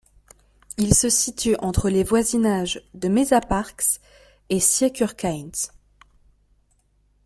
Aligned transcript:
Il 0.79 0.95
se 0.95 1.11
situe 1.11 1.55
entre 1.57 1.87
les 1.87 2.03
voisinages 2.03 2.81
de 2.95 3.07
Mežaparks 3.07 3.99
et 4.49 4.59
Čiekurkalns. 4.59 5.69